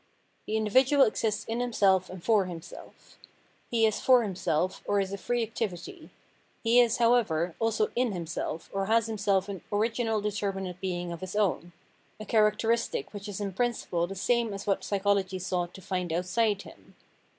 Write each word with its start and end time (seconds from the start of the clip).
The 0.47 0.57
individual 0.57 1.03
exists 1.05 1.45
in 1.45 1.59
himself 1.59 2.09
and 2.09 2.23
for 2.23 2.45
himself. 2.45 3.19
He 3.69 3.85
is 3.85 3.99
for 3.99 4.23
himself, 4.23 4.81
or 4.87 4.99
is 4.99 5.13
a 5.13 5.15
free 5.19 5.43
activity; 5.43 6.09
he 6.63 6.79
is, 6.79 6.97
however, 6.97 7.53
also 7.59 7.91
in 7.95 8.11
hunself, 8.11 8.67
or 8.73 8.87
has 8.87 9.05
himself 9.05 9.47
an 9.47 9.61
original 9.71 10.19
determinate 10.19 10.81
being 10.81 11.11
of 11.11 11.21
his 11.21 11.35
own— 11.35 11.71
a 12.19 12.25
characteristic 12.25 13.13
which 13.13 13.27
is 13.29 13.39
in 13.39 13.53
principle 13.53 14.07
the 14.07 14.15
same 14.15 14.55
as 14.55 14.65
what 14.65 14.83
psychology 14.83 15.37
sought 15.37 15.71
to 15.75 15.83
find 15.83 16.11
outside 16.11 16.63
him. 16.63 16.95